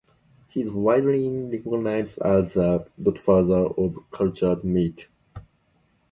[0.49, 5.07] He is widely recognized as the "godfather of cultured meat".